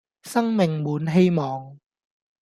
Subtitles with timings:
[0.23, 1.77] 生命滿希望